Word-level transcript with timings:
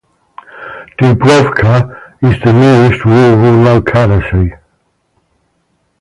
Dubrovka 0.97 2.15
is 2.23 2.33
the 2.41 2.51
nearest 2.51 3.05
rural 3.05 3.61
locality. 3.61 4.51